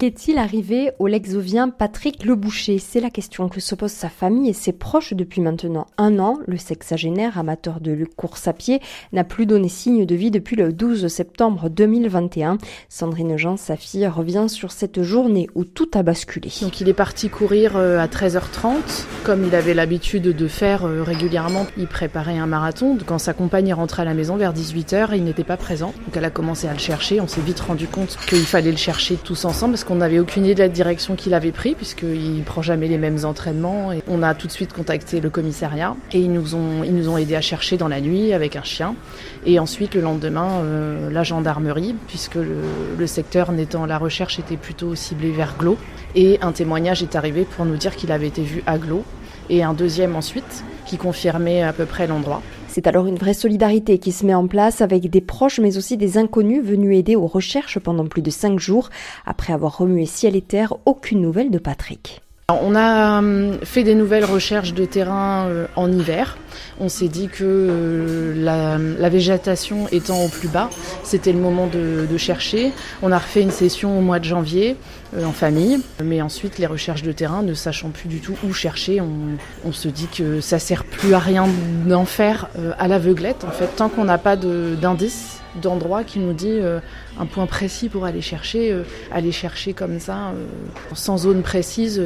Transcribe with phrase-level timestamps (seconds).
[0.00, 2.78] Qu'est-il arrivé au lexovien Patrick Leboucher?
[2.78, 6.38] C'est la question que se pose sa famille et ses proches depuis maintenant un an.
[6.46, 8.80] Le sexagénaire, amateur de course à pied,
[9.12, 12.56] n'a plus donné signe de vie depuis le 12 septembre 2021.
[12.88, 16.50] Sandrine Jean, sa fille, revient sur cette journée où tout a basculé.
[16.62, 21.02] Donc il est parti courir euh, à 13h30, comme il avait l'habitude de faire euh,
[21.02, 21.66] régulièrement.
[21.76, 22.96] Il préparait un marathon.
[23.04, 25.92] Quand sa compagne est rentrée à la maison vers 18h, il n'était pas présent.
[26.06, 27.20] Donc elle a commencé à le chercher.
[27.20, 30.44] On s'est vite rendu compte qu'il fallait le chercher tous ensemble parce qu'on n'avait aucune
[30.44, 33.90] idée de la direction qu'il avait pris puisqu'il ne prend jamais les mêmes entraînements.
[34.06, 37.18] On a tout de suite contacté le commissariat et ils nous ont, ils nous ont
[37.18, 38.94] aidés à chercher dans la nuit avec un chien.
[39.46, 44.94] Et ensuite le lendemain, euh, la gendarmerie puisque le, secteur n'étant la recherche était plutôt
[44.94, 45.76] ciblé vers Glo.
[46.14, 49.02] Et un témoignage est arrivé pour nous dire qu'il avait été vu à Glo
[49.48, 52.42] et un deuxième ensuite qui confirmait à peu près l'endroit.
[52.72, 55.96] C'est alors une vraie solidarité qui se met en place avec des proches mais aussi
[55.96, 58.90] des inconnus venus aider aux recherches pendant plus de cinq jours.
[59.26, 62.22] Après avoir remué ciel et terre, aucune nouvelle de Patrick.
[62.54, 66.38] On a hum, fait des nouvelles recherches de terrain euh, en hiver.
[66.80, 68.34] On s'est dit que euh,
[68.98, 70.70] la, végétation étant au plus bas,
[71.02, 72.72] c'était le moment de, chercher.
[73.02, 74.76] On a refait une session au mois de janvier
[75.16, 78.52] euh, en famille, mais ensuite les recherches de terrain, ne sachant plus du tout où
[78.52, 81.46] chercher, on, se dit que ça sert plus à rien
[81.86, 83.44] d'en faire à l'aveuglette.
[83.44, 86.80] En fait, tant qu'on n'a pas d'indice d'endroit qui nous dit euh,
[87.18, 88.72] un point précis pour aller chercher.
[88.72, 90.46] Euh, aller chercher comme ça, euh,
[90.94, 92.02] sans zone précise,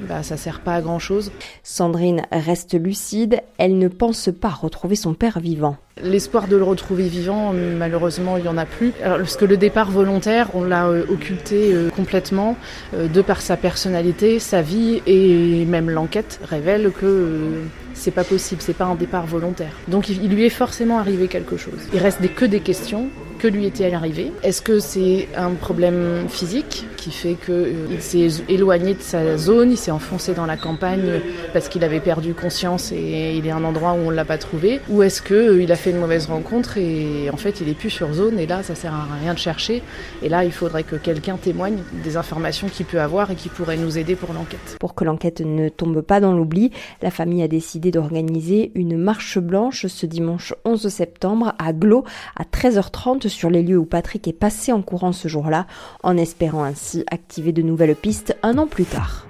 [0.00, 1.32] bah, ça sert pas à grand chose.
[1.62, 5.76] Sandrine reste lucide, elle ne pense pas retrouver son père vivant.
[6.02, 8.92] L'espoir de le retrouver vivant, malheureusement, il n'y en a plus.
[9.02, 12.56] Alors, parce que le départ volontaire, on l'a occulté complètement,
[12.92, 17.62] de par sa personnalité, sa vie et même l'enquête révèle que
[17.94, 19.72] c'est pas possible, c'est pas un départ volontaire.
[19.88, 21.78] Donc il lui est forcément arrivé quelque chose.
[21.92, 23.08] Il reste des, que des questions
[23.48, 23.98] lui était-elle
[24.42, 29.72] Est-ce que c'est un problème physique qui fait qu'il euh, s'est éloigné de sa zone,
[29.72, 31.20] il s'est enfoncé dans la campagne
[31.52, 34.24] parce qu'il avait perdu conscience et il est à un endroit où on ne l'a
[34.24, 34.80] pas trouvé?
[34.88, 37.90] Ou est-ce qu'il euh, a fait une mauvaise rencontre et en fait il est plus
[37.90, 39.82] sur zone et là ça sert à rien de chercher?
[40.22, 43.76] Et là il faudrait que quelqu'un témoigne des informations qu'il peut avoir et qui pourrait
[43.76, 44.76] nous aider pour l'enquête.
[44.80, 46.70] Pour que l'enquête ne tombe pas dans l'oubli,
[47.02, 52.04] la famille a décidé d'organiser une marche blanche ce dimanche 11 septembre à Glo
[52.36, 55.66] à 13h30 sur les lieux où Patrick est passé en courant ce jour-là,
[56.02, 59.26] en espérant ainsi activer de nouvelles pistes un an plus tard.